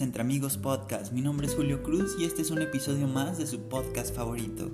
[0.00, 1.12] Entre Amigos Podcast.
[1.12, 4.70] Mi nombre es Julio Cruz y este es un episodio más de su podcast favorito.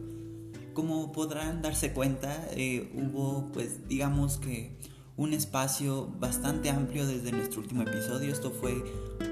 [0.74, 4.78] Como podrán darse cuenta, eh, hubo pues digamos que
[5.16, 8.32] un espacio bastante amplio desde nuestro último episodio.
[8.32, 8.84] Esto fue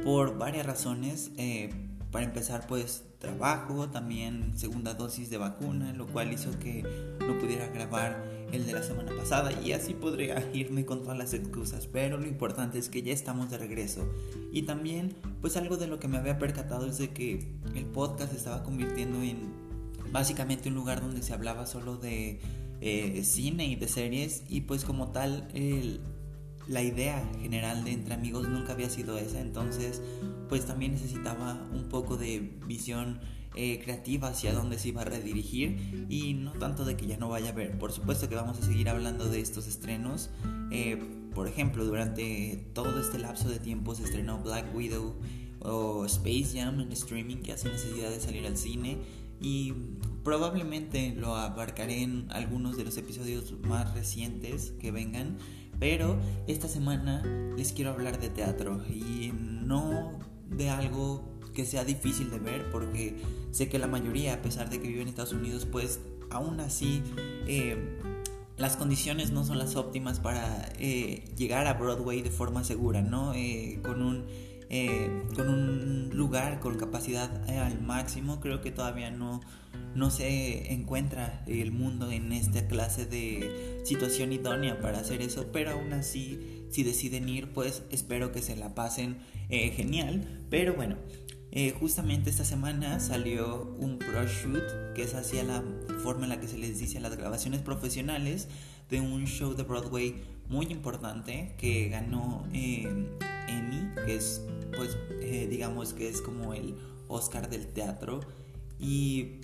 [0.03, 1.31] por varias razones.
[1.37, 1.71] Eh,
[2.11, 6.83] para empezar pues trabajo, también segunda dosis de vacuna, lo cual hizo que
[7.27, 11.35] no pudiera grabar el de la semana pasada y así podría irme con todas las
[11.35, 14.09] excusas, pero lo importante es que ya estamos de regreso.
[14.53, 18.33] Y también pues algo de lo que me había percatado es de que el podcast
[18.33, 19.53] estaba convirtiendo en
[20.13, 22.41] básicamente un lugar donde se hablaba solo de
[22.81, 26.01] eh, cine y de series y pues como tal el,
[26.69, 30.03] la idea general de entre amigos nunca había sido esa, entonces
[30.49, 33.21] pues también necesitaba un poco de visión
[33.55, 37.29] eh, creativa hacia dónde se iba a redirigir y no tanto de que ya no
[37.29, 37.79] vaya a ver.
[37.79, 40.31] Por supuesto que vamos a seguir hablando de estos estrenos.
[40.71, 40.99] Eh,
[41.35, 45.15] por ejemplo, durante todo este lapso de tiempo se estrenó Black Widow
[45.61, 48.99] o Space Jam en streaming que hace necesidad de salir al cine
[49.41, 49.73] y
[50.23, 55.37] probablemente lo abarcaré en algunos de los episodios más recientes que vengan
[55.79, 57.23] pero esta semana
[57.57, 60.19] les quiero hablar de teatro y no
[60.51, 63.17] de algo que sea difícil de ver porque
[63.51, 67.03] sé que la mayoría, a pesar de que vive en Estados Unidos, pues aún así
[67.47, 67.99] eh,
[68.57, 73.33] las condiciones no son las óptimas para eh, llegar a Broadway de forma segura, ¿no?
[73.35, 74.25] Eh, con un
[75.37, 79.41] con un lugar con capacidad al máximo creo que todavía no
[79.95, 85.73] no se encuentra el mundo en esta clase de situación idónea para hacer eso, pero
[85.73, 90.47] aún así, si deciden ir, pues espero que se la pasen eh, genial.
[90.51, 90.97] Pero bueno,
[91.53, 95.63] eh, justamente esta semana salió un pro shoot, que es hacia la
[96.03, 98.49] forma en la que se les dice las grabaciones profesionales
[98.91, 102.87] de un show de Broadway muy importante que ganó eh,
[103.49, 104.43] Emmy, que es,
[104.77, 104.97] pues,
[105.51, 106.77] digamos que es como el
[107.09, 108.21] Oscar del teatro.
[108.79, 109.41] Y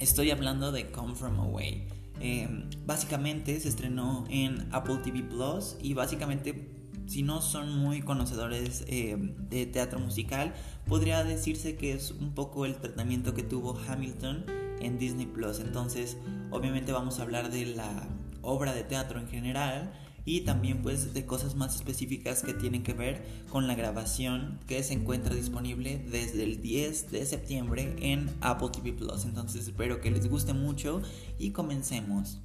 [0.00, 1.86] Estoy hablando de Come From Away.
[2.20, 6.69] Em, básicamente se estrenó en Apple TV Plus y básicamente
[7.10, 10.54] si no son muy conocedores em, de teatro musical,
[10.86, 14.44] podría decirse que es un poco el tratamiento que tuvo Hamilton
[14.80, 15.58] en Disney Plus.
[15.58, 16.16] Entonces,
[16.52, 18.08] obviamente vamos a hablar de la
[18.42, 19.92] obra de teatro en general
[20.24, 24.84] y también pues de cosas más específicas que tienen que ver con la grabación que
[24.84, 29.24] se encuentra disponible desde el 10 de septiembre en Apple TV Plus.
[29.24, 31.02] Entonces espero que les guste mucho
[31.40, 32.38] y comencemos.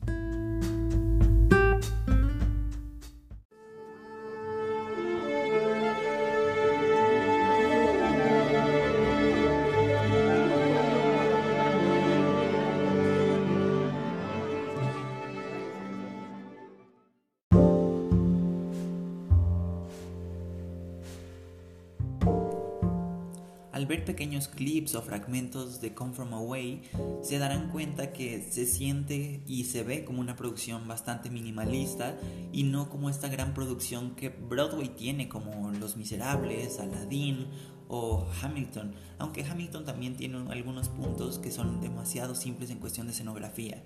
[23.85, 26.81] Al ver pequeños clips o fragmentos de Come From Away,
[27.21, 32.17] se darán cuenta que se siente y se ve como una producción bastante minimalista
[32.51, 37.45] y no como esta gran producción que Broadway tiene como Los Miserables, Aladdin
[37.87, 43.13] o Hamilton, aunque Hamilton también tiene algunos puntos que son demasiado simples en cuestión de
[43.13, 43.83] escenografía.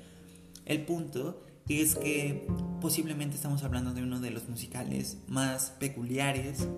[0.64, 2.48] El punto es que
[2.80, 6.70] posiblemente estamos hablando de uno de los musicales más peculiares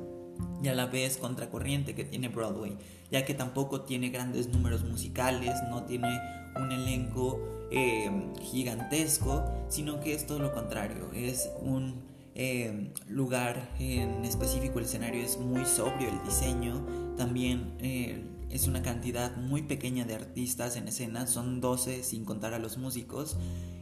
[0.63, 2.77] y a la vez contracorriente que tiene Broadway,
[3.11, 6.19] ya que tampoco tiene grandes números musicales, no tiene
[6.55, 7.39] un elenco
[7.71, 12.01] eh, gigantesco, sino que es todo lo contrario, es un
[12.35, 16.85] eh, lugar en específico, el escenario es muy sobrio, el diseño
[17.17, 22.53] también eh, es una cantidad muy pequeña de artistas en escena, son 12 sin contar
[22.53, 23.37] a los músicos,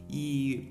[0.08, 0.70] y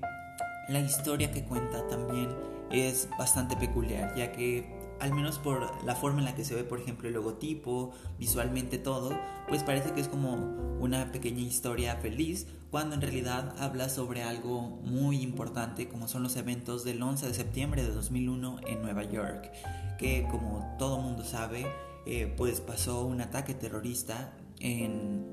[0.68, 2.28] la historia que cuenta también
[2.70, 6.62] es bastante peculiar, ya que al menos por la forma en la que se ve,
[6.62, 10.34] por ejemplo, el logotipo, visualmente todo, pues parece que es como
[10.78, 16.36] una pequeña historia feliz, cuando en realidad habla sobre algo muy importante como son los
[16.36, 19.50] eventos del 11 de septiembre de 2001 en Nueva York,
[19.98, 21.66] que como todo mundo sabe,
[22.06, 25.28] eh, pues pasó un ataque terrorista en,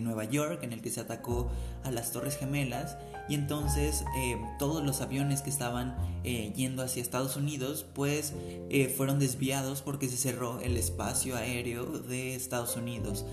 [0.00, 1.52] Nueva York en el que se atacó
[1.84, 2.96] a las Torres Gemelas
[3.28, 8.32] y entonces eh, todos los aviones que estaban eh, yendo hacia Estados Unidos pues
[8.70, 13.24] eh, fueron desviados porque se cerró el espacio aéreo de Estados Unidos.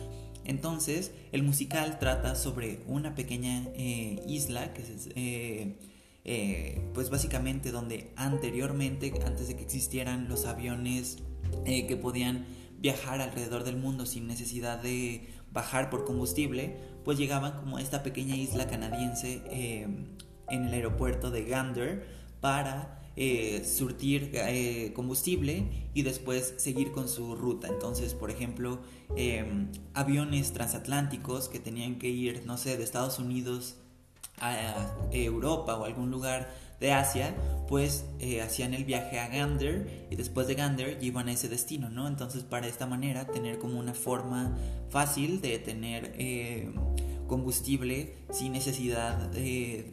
[0.44, 3.68] Entonces el musical trata sobre una pequeña
[4.27, 5.09] isla que es
[6.94, 11.18] pues básicamente donde anteriormente antes de que existieran los aviones
[11.65, 12.45] que podían
[12.80, 18.04] viajar alrededor del mundo sin necesidad de bajar por combustible, pues llegaban como a esta
[18.04, 20.06] pequeña isla canadiense em,
[20.50, 22.06] en el aeropuerto de Gander
[22.42, 27.69] para eh, surtir eh, combustible y después seguir con su ruta.
[27.69, 28.80] Entonces, por ejemplo,
[29.16, 33.78] em, aviones transatlánticos que tenían que ir, no sé, de Estados Unidos
[34.42, 37.33] a Europa o algún lugar de Asia,
[37.68, 41.89] pues eh, hacían el viaje a Gander y después de Gander iban a ese destino,
[41.89, 42.07] ¿no?
[42.07, 44.57] Entonces para esta manera tener como una forma
[44.89, 46.74] fácil de tener eh,
[47.27, 49.31] combustible sin necesidad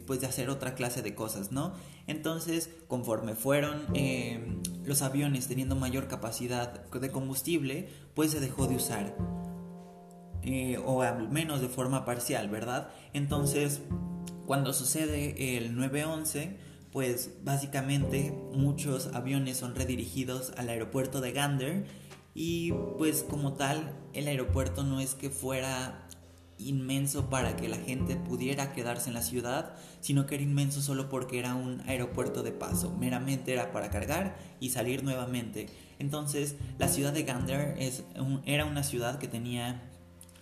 [0.05, 1.73] pues de hacer otra clase de cosas, ¿no?
[2.05, 8.75] Entonces conforme fueron eh, los aviones teniendo mayor capacidad de combustible, pues se dejó de
[8.75, 9.15] usar.
[10.85, 12.89] o al menos de forma parcial, ¿verdad?
[13.13, 13.81] Entonces,
[14.45, 16.57] cuando sucede el 911,
[16.93, 21.85] pues básicamente muchos aviones son redirigidos al aeropuerto de Gander
[22.35, 26.07] y pues como tal el aeropuerto no es que fuera
[26.59, 31.09] inmenso para que la gente pudiera quedarse en la ciudad, sino que era inmenso solo
[31.09, 35.67] porque era un aeropuerto de paso, meramente era para cargar y salir nuevamente.
[35.97, 38.03] Entonces la ciudad de Gander es
[38.45, 39.81] era una ciudad que tenía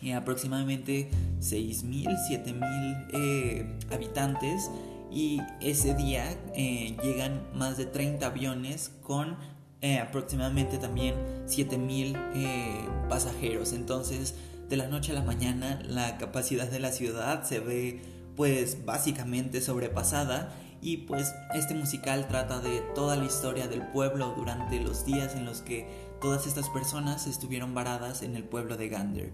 [0.02, 1.10] eh, aproximadamente
[1.40, 4.70] 6.000, 7.000 eh, habitantes
[5.12, 9.36] y ese día eh, llegan más de 30 aviones con
[9.82, 11.16] eh, aproximadamente también
[11.46, 13.74] 7000 eh, pasajeros.
[13.74, 14.36] Entonces,
[14.70, 18.02] de la noche a la mañana, la capacidad de la ciudad se ve
[18.38, 24.80] pues básicamente sobrepasada y pues este musical trata de toda la historia del pueblo durante
[24.80, 25.88] los días en los que
[26.22, 29.34] todas estas personas estuvieron varadas en el pueblo de Gander.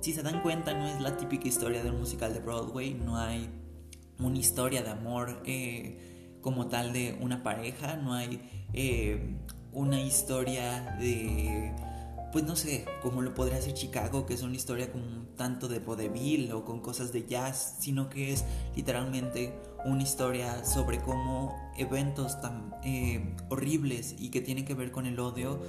[0.00, 3.48] Si se dan cuenta, no es la típica historia del musical de Broadway, no hay
[4.18, 8.40] una historia de amor eh, como tal de una pareja, no hay
[8.72, 9.36] eh,
[9.72, 11.74] una historia de,
[12.32, 15.68] pues no sé, como lo podría ser Chicago, que es una historia como un tanto
[15.68, 18.44] de vodevil o con cosas de jazz, sino que es
[18.76, 25.06] literalmente una historia sobre cómo eventos tan eh, horribles y que tienen que ver con
[25.06, 25.60] el odio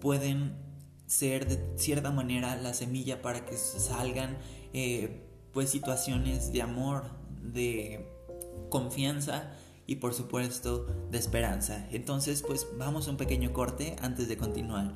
[0.00, 0.56] pueden
[1.06, 4.36] ser de cierta manera la semilla para que salgan
[5.52, 7.17] pues situaciones de amor,
[7.52, 8.06] de
[8.70, 9.52] confianza
[9.86, 11.88] y por supuesto de esperanza.
[11.90, 14.92] Entonces pues vamos a un pequeño corte antes de continuar.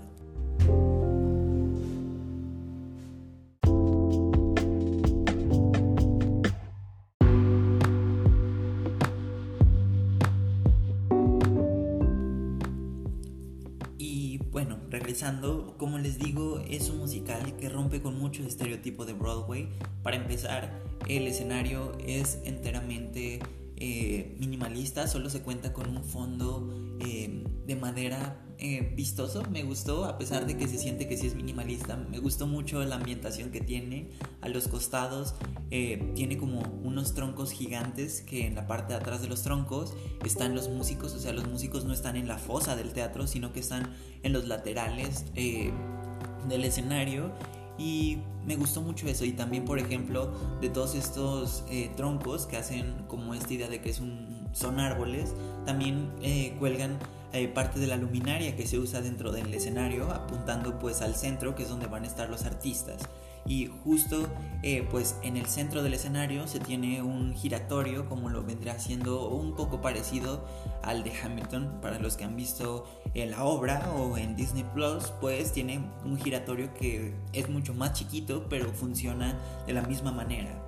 [13.98, 19.14] Y bueno, regresando, como les digo, es un musical que rompe con mucho estereotipo de
[19.14, 19.70] Broadway.
[20.02, 23.40] Para empezar, el escenario es enteramente
[23.84, 30.04] eh, minimalista, solo se cuenta con un fondo eh, de madera eh, vistoso, me gustó,
[30.04, 33.50] a pesar de que se siente que sí es minimalista, me gustó mucho la ambientación
[33.50, 34.10] que tiene
[34.40, 35.34] a los costados,
[35.68, 39.94] tiene como unos troncos gigantes que en la parte de atrás de los troncos
[40.24, 43.52] están los músicos, o sea, los músicos no están en la fosa del teatro, sino
[43.52, 47.32] que están en los laterales del escenario
[47.78, 49.24] y me gustó mucho eso.
[49.24, 53.80] Y también, por ejemplo, de todos estos eh, troncos que hacen como esta idea de
[53.80, 55.34] que es un, son árboles,
[55.64, 56.98] también eh, cuelgan
[57.32, 61.54] eh, parte de la luminaria que se usa dentro del escenario, apuntando pues al centro,
[61.54, 63.08] que es donde van a estar los artistas
[63.46, 64.28] y justo
[64.62, 69.28] eh, pues en el centro del escenario se tiene un giratorio como lo vendrá siendo
[69.28, 70.46] un poco parecido
[70.82, 71.80] al de Hamilton.
[71.80, 72.84] Para los que han visto
[73.14, 77.94] en la obra o en Disney Plus pues tiene un giratorio que es mucho más
[77.94, 80.62] chiquito pero funciona de la misma manera.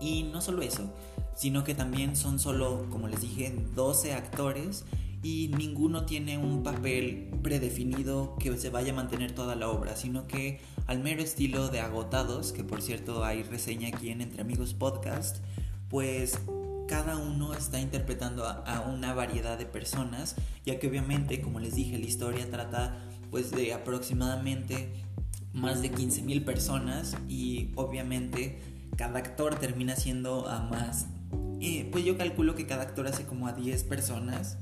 [0.00, 0.90] Y no solo eso
[1.34, 4.84] sino que también son solo como les dije 12 actores
[5.22, 10.26] y ninguno tiene un papel predefinido que se vaya a mantener toda la obra, sino
[10.26, 14.74] que al mero estilo de Agotados, que por cierto hay reseña aquí en Entre Amigos
[14.74, 15.38] Podcast,
[15.88, 16.38] pues
[16.86, 20.36] cada uno está interpretando a, una variedad de personas,
[20.66, 22.96] ya que obviamente, como les dije, la historia trata
[23.30, 24.92] pues de aproximadamente
[25.52, 28.60] más de 15.000 personas y obviamente
[28.96, 31.06] cada actor termina siendo a más...
[31.60, 34.58] Eh, pues yo calculo que cada actor hace como a 10 personas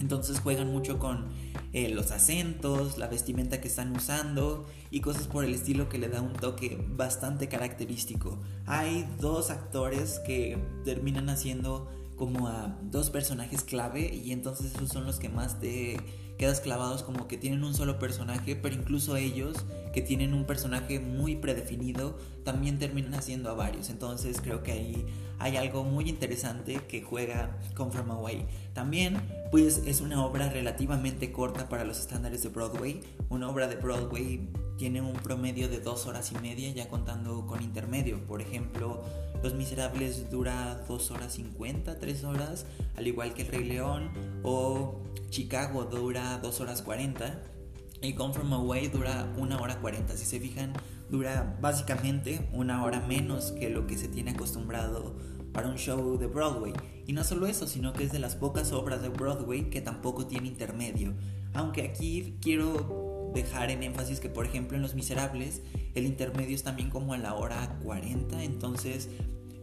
[0.00, 1.26] entonces juegan mucho con
[1.72, 6.08] eh, los acentos, la vestimenta que están usando y cosas por el estilo que le
[6.08, 8.38] da un toque bastante característico.
[8.66, 15.04] Hay dos actores que terminan haciendo como a dos personajes clave y entonces esos son
[15.04, 15.96] los que más te
[16.38, 19.64] quedas clavados como que tienen un solo personaje, pero incluso ellos
[19.96, 23.88] que tienen un personaje muy predefinido también terminan haciendo a varios.
[23.88, 25.06] Entonces creo que ahí
[25.38, 28.46] hay algo muy interesante que juega con From Away.
[28.74, 29.16] También
[29.50, 33.00] pues es una obra relativamente corta para los estándares de Broadway.
[33.30, 37.62] Una obra de Broadway tiene un promedio de dos horas y media ya contando con
[37.62, 38.22] intermedio.
[38.26, 39.02] Por ejemplo,
[39.42, 44.10] Los Miserables dura 2 horas 50, 3 horas, al igual que El Rey León,
[44.42, 45.00] o
[45.30, 47.55] Chicago dura 2 horas 40
[48.02, 50.16] y Come From Away dura 1 hora 40.
[50.16, 50.72] Si se fijan,
[51.10, 55.16] dura básicamente una hora menos que lo que se tiene acostumbrado
[55.52, 56.72] para un show de Broadway.
[57.06, 60.26] Y no solo eso, sino que es de las pocas obras de Broadway que tampoco
[60.26, 61.14] tiene intermedio.
[61.54, 65.62] Aunque aquí quiero dejar en énfasis que, por ejemplo, en Los Miserables,
[65.94, 69.08] el intermedio es también como a la hora 40, entonces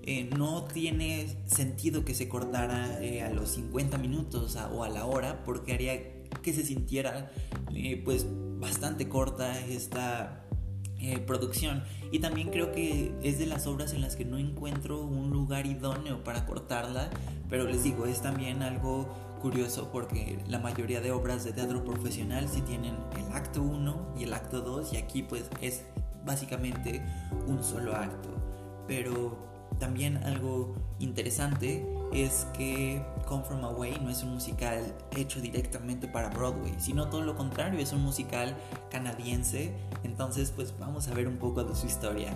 [0.03, 5.05] eh, no tiene sentido que se cortara eh, a los 50 minutos o a la
[5.05, 7.31] hora, porque haría que se sintiera
[7.73, 8.25] eh, pues
[8.59, 10.39] bastante corta esta
[11.27, 11.83] producción.
[12.11, 15.65] Y también creo que es de las obras en las que no encuentro un lugar
[15.65, 17.09] idóneo para cortarla,
[17.49, 19.09] pero les digo, es también algo
[19.43, 24.23] curioso porque la mayoría de obras de teatro profesional sí tienen el acto 1 y
[24.23, 25.83] el acto 2 y aquí pues es
[26.25, 27.01] básicamente
[27.45, 28.29] un solo acto.
[28.87, 29.37] Pero
[29.79, 36.29] también algo interesante es que Come From Away no es un musical hecho directamente para
[36.29, 38.55] Broadway, sino todo lo contrario, es un musical
[38.89, 39.73] canadiense.
[40.03, 42.33] Entonces pues vamos a ver un poco de su historia.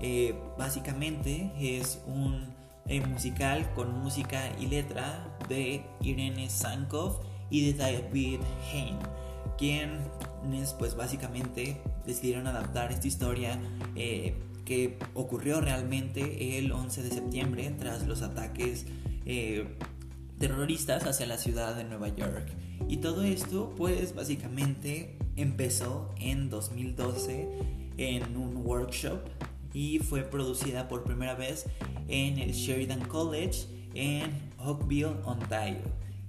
[0.00, 2.54] Eh, básicamente es un
[2.86, 8.40] eh, musical con música y letra de Irene Sankov y de David
[8.72, 8.98] Hain,
[9.56, 13.60] quienes pues básicamente decidieron adaptar esta historia
[13.94, 18.86] eh, que ocurrió realmente el 11 de septiembre tras los ataques
[19.26, 19.76] eh,
[20.38, 22.48] terroristas hacia la ciudad de Nueva York.
[22.88, 27.48] Y todo esto pues básicamente empezó en 2012
[27.96, 29.20] en un workshop
[29.72, 31.66] y fue producida por primera vez
[32.08, 35.80] en el Sheridan College en Oakville, Ontario.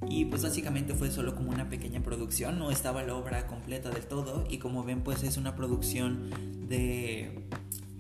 [0.10, 4.06] Y pues básicamente fue solo como una pequeña producción, no estaba la obra completa del
[4.06, 6.30] todo y como ven pues es una producción
[6.68, 7.48] de,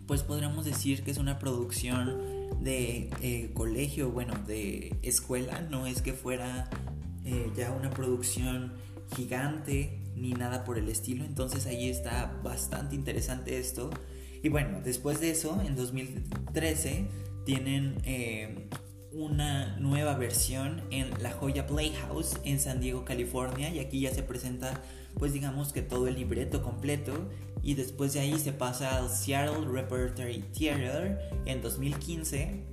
[0.06, 6.02] pues podríamos decir que es una producción de eh, colegio, bueno, de escuela, no es
[6.02, 6.70] que fuera
[7.26, 8.74] eh, ya una producción
[9.16, 13.90] gigante ni nada por el estilo, entonces ahí está bastante interesante esto.
[14.44, 17.08] Y bueno, después de eso, en 2013,
[17.46, 18.68] tienen eh,
[19.14, 23.70] una nueva versión en La Joya Playhouse en San Diego, California.
[23.70, 24.82] Y aquí ya se presenta,
[25.18, 27.14] pues digamos que todo el libreto completo.
[27.62, 32.64] Y después de ahí se pasa al Seattle Repertory Theater en 2015.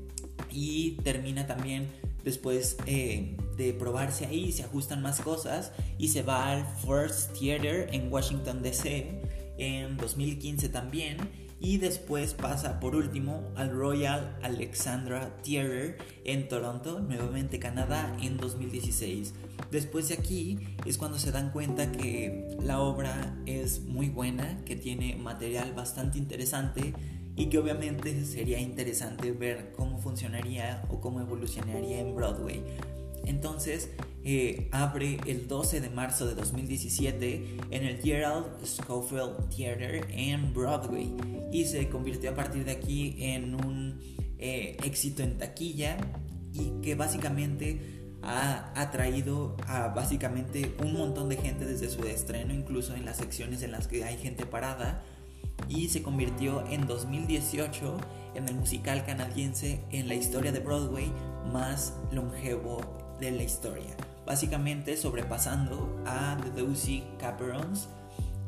[0.50, 1.88] Y termina también
[2.25, 5.73] después eh, de probarse ahí, se ajustan más cosas.
[5.99, 9.23] Y se va al First Theater en Washington, D.C.
[9.59, 17.59] en 2015 también y después pasa por último al Royal Alexandra Theatre en Toronto, nuevamente
[17.59, 19.35] Canadá, en 2016.
[19.71, 24.75] Después de aquí es cuando se dan cuenta que la obra es muy buena, que
[24.75, 26.95] tiene material bastante interesante
[27.37, 32.62] y que obviamente sería interesante ver cómo funcionaría o cómo evolucionaría en Broadway.
[33.31, 33.91] Entonces
[34.25, 41.15] eh, abre el 12 de marzo de 2017 en el Gerald Schofield Theater en Broadway
[41.53, 44.01] y se convirtió a partir de aquí en un
[44.39, 45.97] eh, éxito en taquilla
[46.53, 52.97] y que básicamente ha atraído a básicamente un montón de gente desde su estreno, incluso
[52.97, 55.05] en las secciones en las que hay gente parada,
[55.69, 57.97] y se convirtió en 2018
[58.35, 61.11] en el musical canadiense en la historia de Broadway
[61.53, 63.97] más longevo de la historia,
[64.27, 67.89] básicamente sobrepasando a The Dozy Caperons,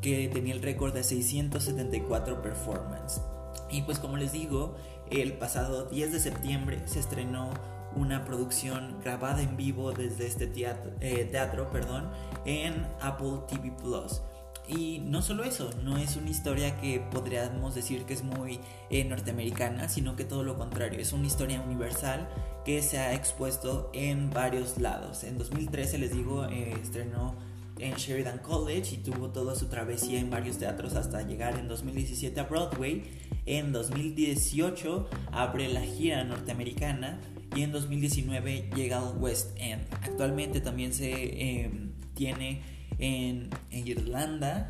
[0.01, 3.21] que tenía el récord de 674 performances.
[3.69, 4.75] Y pues como les digo,
[5.09, 7.51] el pasado 10 de septiembre se estrenó
[7.95, 12.09] una producción grabada en vivo desde este teatro, eh, teatro perdón,
[12.45, 14.21] en Apple TV Plus.
[14.67, 19.03] Y no solo eso, no es una historia que podríamos decir que es muy eh,
[19.03, 22.29] norteamericana, sino que todo lo contrario, es una historia universal
[22.63, 25.23] que se ha expuesto en varios lados.
[25.25, 27.35] En 2013, les digo, eh, estrenó
[27.79, 32.39] en Sheridan College y tuvo toda su travesía en varios teatros hasta llegar en 2017
[32.39, 33.03] a Broadway.
[33.45, 37.19] En 2018 abre la gira norteamericana
[37.55, 39.83] y en 2019 llega al West End.
[40.01, 42.61] Actualmente también se em, tiene
[42.99, 44.69] en, en Irlanda,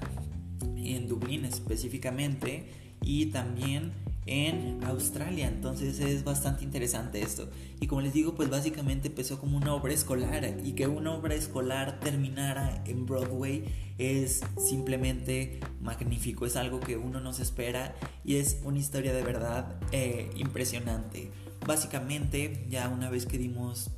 [0.77, 2.65] en Dublín específicamente,
[3.01, 3.91] y también
[4.25, 5.47] en Australia.
[5.47, 7.49] Entonces es bastante interesante esto.
[7.79, 11.35] Y como les digo, pues básicamente empezó como una obra escolar y que una obra
[11.35, 13.65] escolar terminara en Broadway
[13.97, 16.45] es simplemente magnífico.
[16.45, 21.31] Es algo que uno no se espera y es una historia de verdad eh, impresionante.
[21.65, 23.89] Básicamente, ya una vez que dimos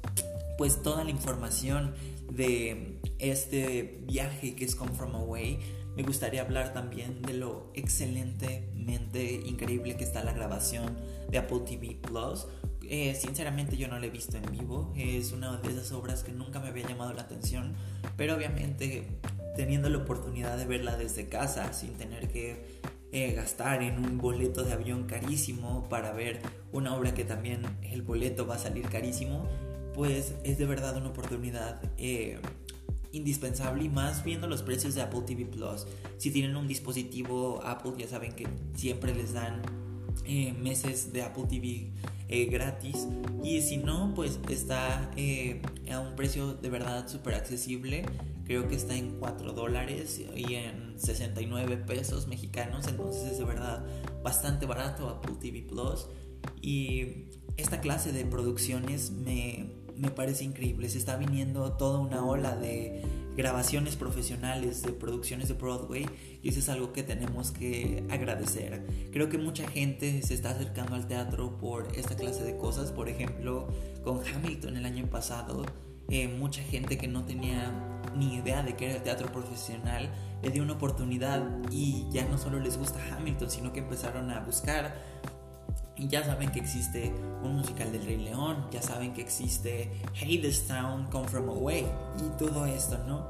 [0.58, 1.94] pues toda la información
[2.36, 5.60] de este viaje que es Come From Away,
[5.96, 10.96] me gustaría hablar también de lo excelentemente mente increíble que está la grabación
[11.30, 12.48] de Apple TV Plus.
[12.88, 16.32] Eh, sinceramente yo no la he visto en vivo, es una de esas obras que
[16.32, 17.74] nunca me había llamado la atención,
[18.15, 19.08] pero obviamente
[19.56, 22.80] teniendo la oportunidad de verla desde casa sin tener que
[23.12, 28.04] eh, gastar en un boleto de avión carísimo para ver una obra que también el
[28.04, 29.48] boleto va a salir carísimo,
[29.96, 32.40] pues es de verdad una oportunidad eh,
[33.16, 35.88] indispensable y más viendo los precios de Apple TV Plus.
[36.18, 39.62] Si tienen un dispositivo Apple ya saben que siempre les dan
[40.25, 41.92] eh, meses de Apple TV
[42.28, 43.08] eh, gratis.
[43.44, 45.62] Y si no pues está eh,
[45.92, 48.06] a un precio de verdad súper accesible.
[48.46, 52.88] Creo que está en 4 dólares y en 69 pesos mexicanos.
[52.88, 53.86] Entonces es de verdad
[54.24, 56.08] bastante barato Apple TV Plus.
[56.62, 57.25] Y
[57.58, 63.02] esta clase de producciones me, me parece increíble se está viniendo toda una ola de
[63.36, 66.06] grabaciones profesionales de producciones de Broadway
[66.42, 68.86] y eso es algo que tenemos que agradecer.
[69.12, 73.10] Creo que mucha gente se está acercando al teatro por esta clase de cosas, por
[73.10, 73.68] ejemplo
[74.04, 75.66] con Hamilton el año pasado,
[76.10, 77.74] eh, mucha gente que no tenía
[78.16, 80.10] ni idea de que era el teatro profesional
[80.44, 84.42] le dio una oportunidad y ya no solo les gusta Hamilton, sino que empezaron a
[84.42, 84.96] buscar
[85.98, 91.06] y ya saben que existe un musical del Rey León, ya saben que existe Hadestown,
[91.06, 91.86] Come From Away
[92.18, 93.25] y todo esto, ¿no?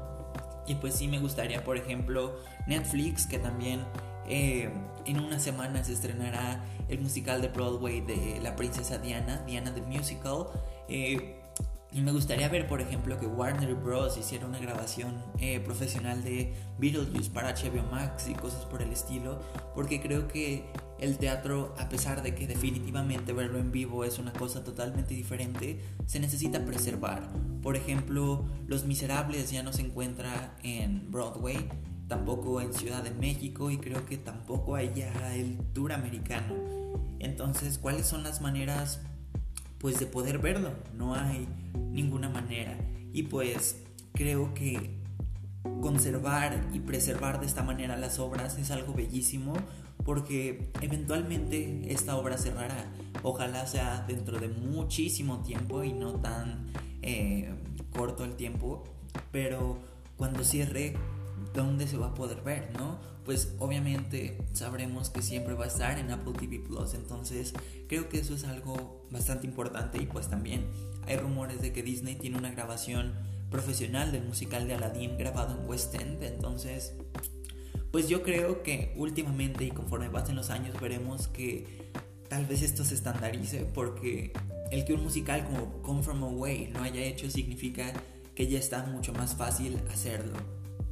[0.66, 3.84] Y pues sí me gustaría, por ejemplo, Netflix, que también
[4.28, 4.68] eh,
[5.04, 9.82] en una semana se estrenará el musical de Broadway de La Princesa Diana, Diana the
[9.82, 10.46] Musical.
[10.88, 11.40] Eh,
[11.92, 14.18] y me gustaría ver, por ejemplo, que Warner Bros.
[14.18, 19.40] hiciera una grabación eh, profesional de Beetlejuice para HBO Max y cosas por el estilo,
[19.74, 20.64] porque creo que
[20.98, 25.80] el teatro, a pesar de que definitivamente verlo en vivo es una cosa totalmente diferente,
[26.06, 27.28] se necesita preservar.
[27.62, 31.68] Por ejemplo, Los Miserables ya no se encuentra en Broadway,
[32.08, 36.54] tampoco en Ciudad de México y creo que tampoco hay ya el tour americano.
[37.18, 39.00] Entonces, ¿cuáles son las maneras
[39.78, 40.70] pues de poder verlo?
[40.94, 41.48] No hay
[41.92, 42.76] ninguna manera.
[43.12, 43.82] Y pues
[44.12, 44.90] creo que
[45.80, 49.54] conservar y preservar de esta manera las obras es algo bellísimo
[50.04, 52.92] porque eventualmente esta obra cerrará.
[53.22, 56.66] Ojalá sea dentro de muchísimo tiempo y no tan
[57.02, 57.54] eh,
[57.92, 58.84] corto el tiempo,
[59.32, 59.78] pero
[60.16, 60.94] cuando cierre,
[61.54, 62.98] ¿dónde se va a poder ver, no?
[63.24, 67.54] Pues obviamente sabremos que siempre va a estar en Apple TV Plus, entonces
[67.88, 70.66] creo que eso es algo bastante importante y pues también
[71.06, 73.14] hay rumores de que Disney tiene una grabación
[73.50, 76.94] profesional del musical de Aladdin grabado en West End, entonces
[77.90, 81.90] pues yo creo que últimamente y conforme pasen los años veremos que
[82.28, 84.32] tal vez esto se estandarice porque
[84.70, 87.92] el que un musical como Come From Away lo haya hecho significa
[88.34, 90.36] que ya está mucho más fácil hacerlo.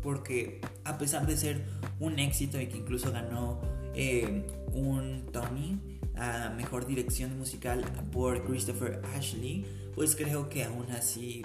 [0.03, 1.65] Porque a pesar de ser
[2.01, 3.61] un éxito y que incluso ganó
[3.95, 5.81] eh, un Tony
[6.17, 9.65] a Mejor Dirección Musical por Christopher Ashley,
[9.95, 11.43] pues creo que aún así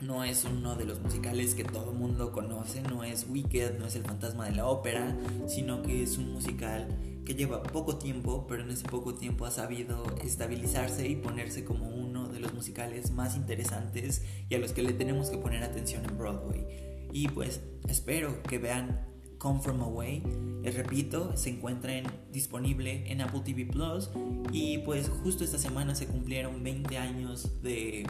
[0.00, 3.86] no es uno de los musicales que todo el mundo conoce, no es Wicked, no
[3.86, 6.88] es El Fantasma de la Ópera, sino que es un musical
[7.24, 11.88] que lleva poco tiempo, pero en ese poco tiempo ha sabido estabilizarse y ponerse como
[11.88, 16.04] uno de los musicales más interesantes y a los que le tenemos que poner atención
[16.04, 17.08] en Broadway.
[17.12, 19.06] Y pues espero que vean
[19.38, 20.22] Come From Away.
[20.62, 21.92] Les repito, se encuentra
[22.30, 24.10] disponible en Apple TV Plus
[24.52, 28.06] y pues justo esta semana se cumplieron 20 años de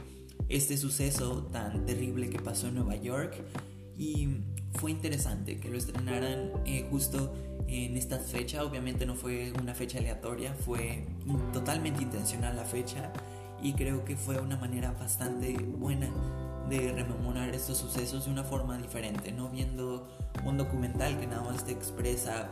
[0.48, 3.34] este suceso tan terrible que pasó en Nueva York.
[3.98, 4.28] Y
[4.74, 7.32] fue interesante que lo estrenaran eh, justo
[7.66, 8.64] en esta fecha.
[8.64, 11.06] Obviamente no fue una fecha aleatoria, fue
[11.52, 13.12] totalmente intencional la fecha.
[13.62, 16.10] Y creo que fue una manera bastante buena
[16.68, 20.08] de rememorar estos sucesos de una forma diferente, no viendo
[20.44, 22.50] un documental que nada más te expresa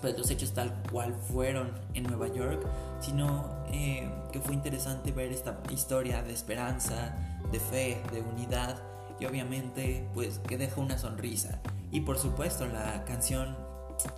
[0.00, 2.64] pues, los hechos tal cual fueron en Nueva York,
[3.00, 7.16] sino eh, que fue interesante ver esta historia de esperanza,
[7.50, 8.82] de fe, de unidad
[9.18, 11.58] y obviamente pues que deja una sonrisa.
[11.90, 13.56] Y por supuesto la canción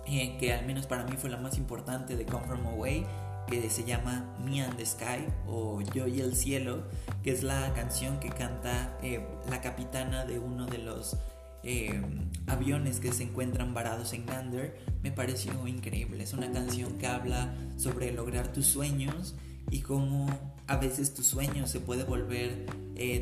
[0.05, 3.05] eh, que al menos para mí fue la más importante de Come From Away,
[3.47, 6.83] que se llama Me and the Sky o Yo y el Cielo,
[7.23, 11.15] que es la canción que canta eh, la capitana de uno de los
[11.63, 12.01] eh,
[12.47, 16.23] aviones que se encuentran varados en Gander, me pareció increíble.
[16.23, 19.35] Es una canción que habla sobre lograr tus sueños
[19.71, 20.27] y cómo
[20.67, 22.65] a veces tu sueño se puede volver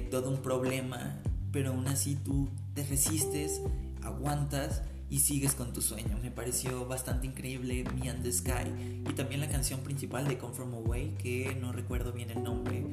[0.10, 1.20] todo un problema,
[1.52, 3.62] pero aún así tú te resistes,
[4.04, 6.18] aguantas y sigues con tu sueño.
[6.22, 10.54] Me pareció bastante increíble Me and the Sky y también la canción principal de Come
[10.54, 12.84] From Away, que no recuerdo bien el nombre.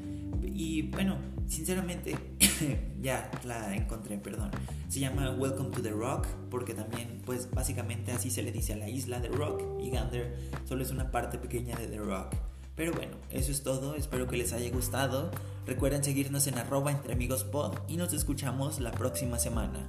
[0.43, 1.17] Y bueno,
[1.49, 2.17] sinceramente,
[3.03, 4.51] ya la encontré, perdón.
[4.89, 8.77] Se llama Welcome to the Rock, porque también, pues básicamente así se le dice a
[8.77, 10.37] la isla de Rock y Gander
[10.69, 12.35] solo es una parte pequeña de The Rock.
[12.77, 15.31] Pero bueno, eso es todo, espero que les haya gustado.
[15.67, 19.89] Recuerden seguirnos en arroba entre amigos pod y nos escuchamos la próxima semana.